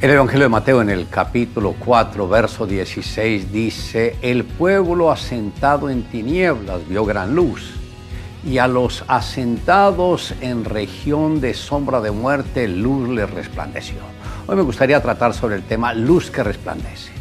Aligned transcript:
El 0.00 0.12
Evangelio 0.12 0.44
de 0.44 0.48
Mateo 0.48 0.80
en 0.80 0.88
el 0.88 1.10
capítulo 1.10 1.74
4, 1.78 2.26
verso 2.26 2.66
16 2.66 3.52
dice, 3.52 4.16
el 4.22 4.44
pueblo 4.44 5.10
asentado 5.10 5.90
en 5.90 6.04
tinieblas 6.04 6.88
vio 6.88 7.04
gran 7.04 7.34
luz, 7.34 7.74
y 8.42 8.56
a 8.56 8.66
los 8.66 9.04
asentados 9.08 10.32
en 10.40 10.64
región 10.64 11.42
de 11.42 11.52
sombra 11.52 12.00
de 12.00 12.12
muerte 12.12 12.66
luz 12.66 13.10
les 13.10 13.28
resplandeció. 13.28 13.98
Hoy 14.46 14.56
me 14.56 14.62
gustaría 14.62 15.02
tratar 15.02 15.34
sobre 15.34 15.56
el 15.56 15.64
tema 15.64 15.92
luz 15.92 16.30
que 16.30 16.42
resplandece. 16.44 17.19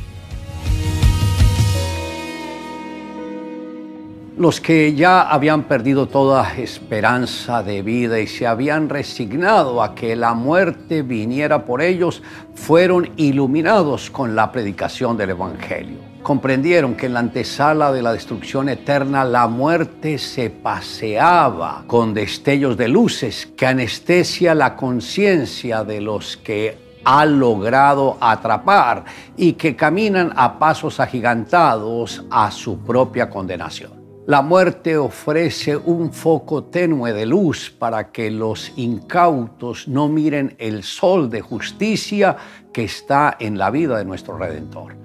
Los 4.40 4.62
que 4.62 4.96
ya 4.96 5.24
habían 5.24 5.64
perdido 5.64 6.08
toda 6.08 6.56
esperanza 6.56 7.62
de 7.62 7.82
vida 7.82 8.22
y 8.22 8.28
se 8.28 8.48
habían 8.48 8.88
resignado 8.88 9.84
a 9.84 9.94
que 9.94 10.16
la 10.16 10.34
muerte 10.34 11.02
viniera 11.02 11.66
por 11.66 11.82
ellos, 11.82 12.24
fueron 12.56 13.10
iluminados 13.18 14.10
con 14.10 14.38
la 14.38 14.50
predicación 14.50 15.18
del 15.18 15.32
Evangelio. 15.32 15.98
Comprendieron 16.24 16.96
que 16.96 17.08
en 17.08 17.16
la 17.16 17.20
antesala 17.20 17.92
de 17.92 18.02
la 18.02 18.14
destrucción 18.14 18.70
eterna 18.70 19.26
la 19.26 19.46
muerte 19.50 20.18
se 20.18 20.50
paseaba 20.50 21.84
con 21.86 22.14
destellos 22.14 22.78
de 22.78 22.88
luces 22.88 23.46
que 23.58 23.68
anestesia 23.68 24.56
la 24.56 24.78
conciencia 24.78 25.84
de 25.84 26.00
los 26.00 26.38
que 26.38 26.78
ha 27.04 27.26
logrado 27.26 28.18
atrapar 28.22 29.04
y 29.36 29.52
que 29.52 29.76
caminan 29.76 30.32
a 30.38 30.58
pasos 30.58 31.02
agigantados 31.02 32.24
a 32.32 32.50
su 32.52 32.80
propia 32.80 33.30
condenación. 33.30 33.99
La 34.28 34.42
muerte 34.44 34.96
ofrece 34.98 35.76
un 35.76 36.14
foco 36.14 36.66
tenue 36.66 37.14
de 37.14 37.26
luz 37.26 37.72
para 37.72 38.12
que 38.12 38.30
los 38.30 38.72
incautos 38.76 39.88
no 39.88 40.08
miren 40.08 40.56
el 40.60 40.84
sol 40.84 41.30
de 41.30 41.42
justicia 41.42 42.38
que 42.72 42.84
está 42.84 43.38
en 43.40 43.58
la 43.58 43.72
vida 43.72 43.98
de 43.98 44.06
nuestro 44.06 44.38
Redentor. 44.38 44.96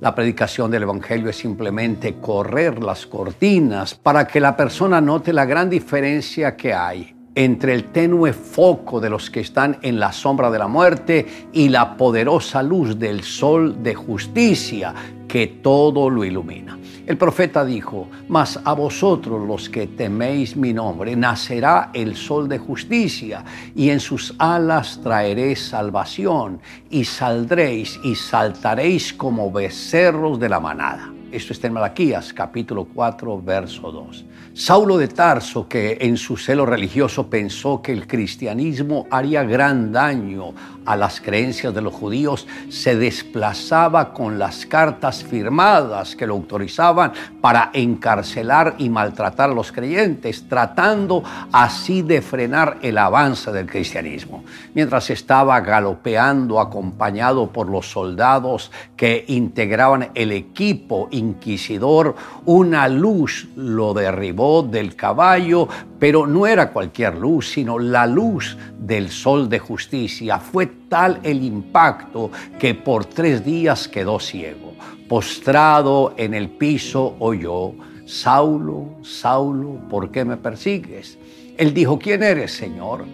La 0.00 0.16
predicación 0.16 0.68
del 0.70 0.82
Evangelio 0.82 1.30
es 1.30 1.36
simplemente 1.36 2.16
correr 2.16 2.82
las 2.82 3.06
cortinas 3.06 3.94
para 3.94 4.26
que 4.26 4.40
la 4.40 4.56
persona 4.56 5.00
note 5.00 5.32
la 5.32 5.44
gran 5.44 5.70
diferencia 5.70 6.56
que 6.56 6.74
hay 6.74 7.14
entre 7.34 7.74
el 7.74 7.92
tenue 7.92 8.32
foco 8.32 9.00
de 9.00 9.10
los 9.10 9.30
que 9.30 9.40
están 9.40 9.78
en 9.82 10.00
la 10.00 10.12
sombra 10.12 10.50
de 10.50 10.58
la 10.58 10.66
muerte 10.66 11.48
y 11.52 11.68
la 11.68 11.96
poderosa 11.96 12.62
luz 12.62 12.98
del 12.98 13.22
sol 13.22 13.82
de 13.82 13.94
justicia 13.94 14.92
que 15.28 15.46
todo 15.46 16.10
lo 16.10 16.24
ilumina. 16.24 16.78
El 17.04 17.16
profeta 17.16 17.64
dijo, 17.64 18.08
mas 18.28 18.60
a 18.64 18.74
vosotros 18.74 19.46
los 19.46 19.68
que 19.68 19.88
teméis 19.88 20.56
mi 20.56 20.72
nombre, 20.72 21.16
nacerá 21.16 21.90
el 21.92 22.14
sol 22.14 22.48
de 22.48 22.58
justicia, 22.58 23.44
y 23.74 23.90
en 23.90 23.98
sus 23.98 24.34
alas 24.38 25.00
traeréis 25.02 25.66
salvación, 25.66 26.60
y 26.90 27.04
saldréis 27.04 27.98
y 28.04 28.14
saltaréis 28.14 29.12
como 29.12 29.50
becerros 29.50 30.38
de 30.38 30.48
la 30.48 30.60
manada. 30.60 31.21
Esto 31.32 31.54
está 31.54 31.66
en 31.66 31.72
Malaquías 31.72 32.30
capítulo 32.34 32.84
4, 32.92 33.40
verso 33.40 33.90
2. 33.90 34.26
Saulo 34.52 34.98
de 34.98 35.08
Tarso, 35.08 35.66
que 35.66 35.96
en 36.02 36.18
su 36.18 36.36
celo 36.36 36.66
religioso 36.66 37.30
pensó 37.30 37.80
que 37.80 37.90
el 37.90 38.06
cristianismo 38.06 39.06
haría 39.10 39.42
gran 39.44 39.92
daño 39.92 40.52
a 40.84 40.94
las 40.94 41.22
creencias 41.22 41.72
de 41.72 41.80
los 41.80 41.94
judíos, 41.94 42.46
se 42.68 42.96
desplazaba 42.96 44.12
con 44.12 44.38
las 44.38 44.66
cartas 44.66 45.24
firmadas 45.24 46.16
que 46.16 46.26
lo 46.26 46.34
autorizaban 46.34 47.12
para 47.40 47.70
encarcelar 47.72 48.74
y 48.76 48.90
maltratar 48.90 49.48
a 49.48 49.54
los 49.54 49.72
creyentes, 49.72 50.46
tratando 50.48 51.22
así 51.50 52.02
de 52.02 52.20
frenar 52.20 52.76
el 52.82 52.98
avance 52.98 53.50
del 53.52 53.66
cristianismo. 53.66 54.44
Mientras 54.74 55.08
estaba 55.08 55.58
galopeando 55.60 56.60
acompañado 56.60 57.50
por 57.50 57.70
los 57.70 57.90
soldados 57.90 58.70
que 58.96 59.24
integraban 59.28 60.10
el 60.14 60.32
equipo 60.32 61.08
inquisidor, 61.22 62.14
una 62.44 62.88
luz 62.88 63.48
lo 63.56 63.94
derribó 63.94 64.62
del 64.62 64.94
caballo, 64.96 65.68
pero 65.98 66.26
no 66.26 66.46
era 66.46 66.70
cualquier 66.72 67.16
luz, 67.16 67.50
sino 67.50 67.78
la 67.78 68.06
luz 68.06 68.56
del 68.78 69.10
sol 69.10 69.48
de 69.48 69.58
justicia. 69.58 70.38
Fue 70.38 70.66
tal 70.88 71.20
el 71.22 71.42
impacto 71.42 72.30
que 72.58 72.74
por 72.74 73.04
tres 73.04 73.44
días 73.44 73.88
quedó 73.88 74.18
ciego. 74.18 74.72
Postrado 75.08 76.14
en 76.16 76.34
el 76.34 76.48
piso 76.48 77.16
oyó, 77.18 77.72
Saulo, 78.06 78.96
Saulo, 79.02 79.78
¿por 79.88 80.10
qué 80.10 80.24
me 80.24 80.36
persigues? 80.36 81.18
Él 81.56 81.72
dijo, 81.72 81.98
¿quién 81.98 82.22
eres, 82.22 82.52
Señor? 82.52 83.04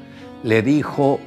Le 0.42 0.62
dijo, 0.62 1.20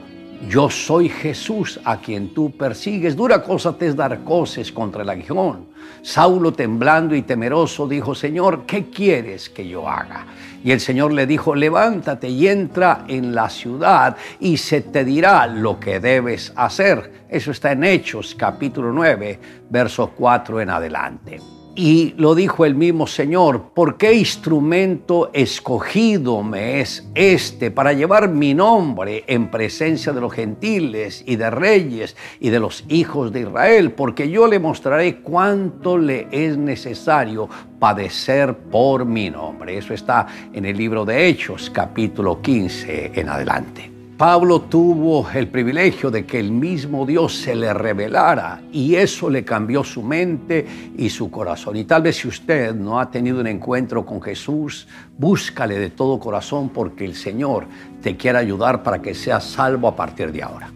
yo 0.47 0.69
soy 0.69 1.09
Jesús 1.09 1.79
a 1.84 1.97
quien 1.97 2.34
tú 2.34 2.52
persigues. 2.52 3.16
Dura 3.16 3.44
cosa 3.44 3.74
te 3.78 3.88
es 3.88 3.96
dar 3.96 4.24
cosas 4.24 4.72
contra 4.72 5.03
el 5.03 5.09
aguijón. 5.09 5.68
Saulo, 6.02 6.52
temblando 6.52 7.16
y 7.16 7.22
temeroso, 7.22 7.88
dijo, 7.88 8.16
Señor, 8.16 8.66
¿qué 8.66 8.90
quieres 8.90 9.50
que 9.50 9.68
yo 9.68 9.88
haga? 9.88 10.25
Y 10.63 10.72
el 10.72 10.79
Señor 10.79 11.13
le 11.13 11.28
dijo, 11.28 11.56
levántate 11.56 12.29
y 12.29 12.47
entra 12.47 13.06
en 13.07 13.34
la 13.35 13.50
ciudad 13.50 14.18
y 14.40 14.57
se 14.57 14.81
te 14.81 15.06
dirá 15.06 15.47
lo 15.47 15.79
que 15.79 16.00
debes 16.00 16.53
hacer. 16.56 17.25
Eso 17.29 17.52
está 17.52 17.72
en 17.72 17.84
Hechos 17.84 18.35
capítulo 18.35 18.91
9, 18.91 19.40
verso 19.69 20.12
4 20.16 20.62
en 20.62 20.69
adelante. 20.69 21.61
Y 21.74 22.14
lo 22.18 22.36
dijo 22.36 22.66
el 22.66 22.76
mismo 22.76 23.08
Señor, 23.08 23.72
¿por 23.74 23.98
qué 23.98 24.14
instrumento 24.14 25.30
escogido 25.32 26.44
me 26.44 26.82
es 26.82 27.08
este 27.16 27.72
para 27.72 27.94
llevar 27.94 28.28
mi 28.30 28.54
nombre 28.54 29.24
en 29.28 29.50
presencia 29.50 30.12
de 30.12 30.20
los 30.20 30.34
gentiles 30.34 31.24
y 31.26 31.38
de 31.38 31.50
reyes 31.50 32.18
y 32.42 32.50
de 32.50 32.59
los 32.59 32.84
hijos 32.90 33.32
de 33.32 33.42
Israel? 33.42 33.94
Porque 33.94 34.30
yo 34.30 34.48
le 34.48 34.59
mostraré 34.59 35.22
cuánto 35.22 35.98
le 35.98 36.28
es 36.32 36.58
necesario 36.58 37.48
padecer 37.80 38.53
por 38.53 39.06
mi 39.06 39.30
nombre. 39.30 39.78
Eso 39.78 39.94
está 39.94 40.28
en 40.52 40.66
el 40.66 40.76
libro 40.76 41.06
de 41.06 41.30
Hechos, 41.30 41.70
capítulo 41.70 42.42
15 42.42 43.14
en 43.16 43.30
adelante. 43.30 44.01
Pablo 44.22 44.62
tuvo 44.62 45.28
el 45.34 45.48
privilegio 45.48 46.12
de 46.12 46.28
que 46.28 46.40
el 46.40 46.52
mismo 46.52 47.08
Dios 47.08 47.34
se 47.34 47.56
le 47.56 47.74
revelara 47.74 48.62
y 48.72 48.94
eso 48.94 49.32
le 49.32 49.44
cambió 49.44 49.84
su 49.84 50.04
mente 50.04 50.64
y 50.96 51.09
su 51.09 51.32
corazón. 51.32 51.76
Y 51.76 51.86
tal 51.86 52.04
vez 52.04 52.18
si 52.18 52.28
usted 52.28 52.76
no 52.76 53.00
ha 53.00 53.09
tenido 53.09 53.40
un 53.40 53.48
encuentro 53.48 54.06
con 54.06 54.22
Jesús, 54.22 54.88
búscale 55.18 55.80
de 55.80 55.90
todo 55.90 56.20
corazón 56.20 56.70
porque 56.70 57.04
el 57.04 57.16
Señor 57.16 57.66
te 58.04 58.16
quiere 58.16 58.38
ayudar 58.38 58.84
para 58.84 59.02
que 59.02 59.16
seas 59.16 59.44
salvo 59.44 59.88
a 59.88 59.96
partir 59.96 60.32
de 60.32 60.44
ahora. 60.44 60.72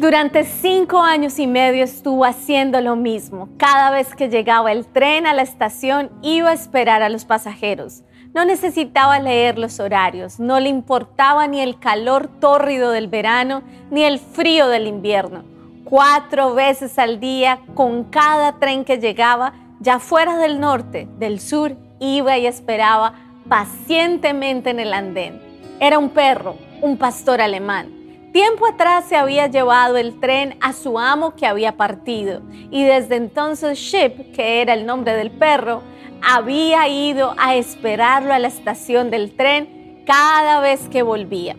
Durante 0.00 0.42
cinco 0.42 0.98
años 1.00 1.38
y 1.38 1.46
medio 1.46 1.84
estuvo 1.84 2.24
haciendo 2.24 2.80
lo 2.80 2.96
mismo. 2.96 3.50
Cada 3.56 3.92
vez 3.92 4.16
que 4.16 4.30
llegaba 4.30 4.72
el 4.72 4.84
tren 4.84 5.28
a 5.28 5.32
la 5.32 5.42
estación 5.42 6.10
iba 6.22 6.50
a 6.50 6.54
esperar 6.54 7.02
a 7.02 7.08
los 7.08 7.24
pasajeros. 7.24 8.02
No 8.34 8.44
necesitaba 8.44 9.18
leer 9.18 9.58
los 9.58 9.80
horarios, 9.80 10.38
no 10.38 10.60
le 10.60 10.68
importaba 10.68 11.46
ni 11.46 11.60
el 11.60 11.78
calor 11.78 12.28
tórrido 12.40 12.90
del 12.90 13.08
verano 13.08 13.62
ni 13.90 14.04
el 14.04 14.18
frío 14.18 14.68
del 14.68 14.86
invierno. 14.86 15.44
Cuatro 15.84 16.54
veces 16.54 16.98
al 16.98 17.18
día, 17.18 17.60
con 17.74 18.04
cada 18.04 18.58
tren 18.58 18.84
que 18.84 18.98
llegaba, 18.98 19.54
ya 19.80 19.98
fuera 19.98 20.36
del 20.36 20.60
norte, 20.60 21.08
del 21.18 21.40
sur, 21.40 21.76
iba 21.98 22.36
y 22.36 22.46
esperaba 22.46 23.14
pacientemente 23.48 24.70
en 24.70 24.80
el 24.80 24.92
andén. 24.92 25.40
Era 25.80 25.98
un 25.98 26.10
perro, 26.10 26.56
un 26.82 26.98
pastor 26.98 27.40
alemán. 27.40 27.97
Tiempo 28.32 28.66
atrás 28.66 29.06
se 29.08 29.16
había 29.16 29.46
llevado 29.46 29.96
el 29.96 30.20
tren 30.20 30.58
a 30.60 30.74
su 30.74 30.98
amo 30.98 31.34
que 31.34 31.46
había 31.46 31.78
partido 31.78 32.42
y 32.70 32.84
desde 32.84 33.16
entonces 33.16 33.78
Ship, 33.78 34.32
que 34.34 34.60
era 34.60 34.74
el 34.74 34.84
nombre 34.84 35.14
del 35.14 35.30
perro, 35.30 35.82
había 36.22 36.86
ido 36.88 37.34
a 37.38 37.56
esperarlo 37.56 38.34
a 38.34 38.38
la 38.38 38.48
estación 38.48 39.10
del 39.10 39.34
tren 39.34 40.02
cada 40.06 40.60
vez 40.60 40.88
que 40.90 41.02
volvía. 41.02 41.56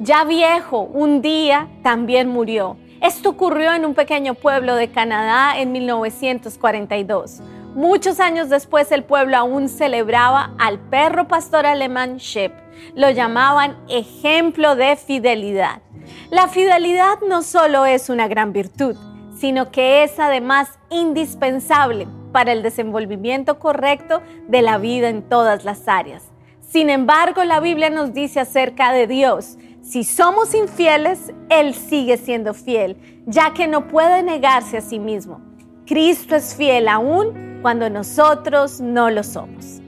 Ya 0.00 0.24
viejo, 0.24 0.80
un 0.80 1.22
día 1.22 1.68
también 1.84 2.28
murió. 2.28 2.76
Esto 3.00 3.30
ocurrió 3.30 3.72
en 3.74 3.86
un 3.86 3.94
pequeño 3.94 4.34
pueblo 4.34 4.74
de 4.74 4.90
Canadá 4.90 5.56
en 5.56 5.70
1942. 5.70 7.40
Muchos 7.76 8.18
años 8.18 8.48
después 8.48 8.90
el 8.90 9.04
pueblo 9.04 9.36
aún 9.36 9.68
celebraba 9.68 10.52
al 10.58 10.80
perro 10.80 11.28
pastor 11.28 11.64
alemán 11.64 12.16
Shep. 12.16 12.52
Lo 12.96 13.08
llamaban 13.10 13.76
ejemplo 13.88 14.74
de 14.74 14.96
fidelidad. 14.96 15.80
La 16.30 16.46
fidelidad 16.46 17.20
no 17.26 17.40
solo 17.40 17.86
es 17.86 18.10
una 18.10 18.28
gran 18.28 18.52
virtud, 18.52 18.96
sino 19.38 19.70
que 19.70 20.04
es 20.04 20.18
además 20.18 20.78
indispensable 20.90 22.06
para 22.32 22.52
el 22.52 22.62
desenvolvimiento 22.62 23.58
correcto 23.58 24.20
de 24.46 24.60
la 24.60 24.76
vida 24.76 25.08
en 25.08 25.22
todas 25.22 25.64
las 25.64 25.88
áreas. 25.88 26.24
Sin 26.60 26.90
embargo, 26.90 27.44
la 27.44 27.60
Biblia 27.60 27.88
nos 27.88 28.12
dice 28.12 28.40
acerca 28.40 28.92
de 28.92 29.06
Dios, 29.06 29.56
si 29.80 30.04
somos 30.04 30.52
infieles, 30.52 31.32
Él 31.48 31.72
sigue 31.72 32.18
siendo 32.18 32.52
fiel, 32.52 33.22
ya 33.24 33.54
que 33.54 33.66
no 33.66 33.88
puede 33.88 34.22
negarse 34.22 34.76
a 34.76 34.82
sí 34.82 34.98
mismo. 34.98 35.40
Cristo 35.86 36.36
es 36.36 36.54
fiel 36.54 36.88
aún 36.88 37.60
cuando 37.62 37.88
nosotros 37.88 38.82
no 38.82 39.08
lo 39.08 39.22
somos. 39.22 39.80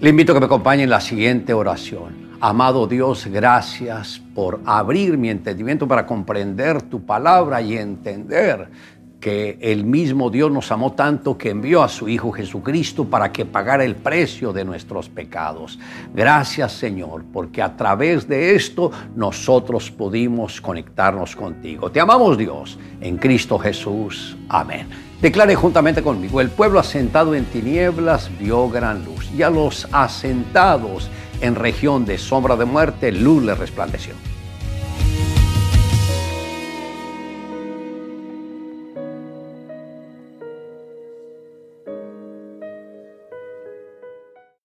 Le 0.00 0.08
invito 0.08 0.32
a 0.32 0.34
que 0.34 0.40
me 0.40 0.46
acompañe 0.46 0.84
en 0.84 0.90
la 0.90 1.02
siguiente 1.02 1.52
oración. 1.52 2.27
Amado 2.40 2.86
Dios, 2.86 3.26
gracias 3.26 4.22
por 4.32 4.60
abrir 4.64 5.18
mi 5.18 5.28
entendimiento 5.28 5.88
para 5.88 6.06
comprender 6.06 6.82
tu 6.82 7.04
palabra 7.04 7.60
y 7.60 7.76
entender 7.76 8.70
que 9.18 9.58
el 9.60 9.84
mismo 9.84 10.30
Dios 10.30 10.48
nos 10.52 10.70
amó 10.70 10.92
tanto 10.92 11.36
que 11.36 11.50
envió 11.50 11.82
a 11.82 11.88
su 11.88 12.08
Hijo 12.08 12.30
Jesucristo 12.30 13.06
para 13.06 13.32
que 13.32 13.44
pagara 13.44 13.84
el 13.84 13.96
precio 13.96 14.52
de 14.52 14.64
nuestros 14.64 15.08
pecados. 15.08 15.80
Gracias 16.14 16.70
Señor, 16.74 17.24
porque 17.32 17.60
a 17.60 17.76
través 17.76 18.28
de 18.28 18.54
esto 18.54 18.92
nosotros 19.16 19.90
pudimos 19.90 20.60
conectarnos 20.60 21.34
contigo. 21.34 21.90
Te 21.90 21.98
amamos 21.98 22.38
Dios, 22.38 22.78
en 23.00 23.16
Cristo 23.16 23.58
Jesús. 23.58 24.36
Amén. 24.48 24.86
Declare 25.20 25.56
juntamente 25.56 26.00
conmigo, 26.00 26.40
el 26.40 26.50
pueblo 26.50 26.78
asentado 26.78 27.34
en 27.34 27.46
tinieblas 27.46 28.30
vio 28.38 28.70
gran 28.70 29.04
luz 29.04 29.28
y 29.36 29.42
a 29.42 29.50
los 29.50 29.88
asentados 29.90 31.10
en 31.40 31.54
región 31.54 32.04
de 32.04 32.18
sombra 32.18 32.56
de 32.56 32.64
muerte, 32.64 33.12
luz 33.12 33.42
le 33.42 33.54
resplandeció. 33.54 34.14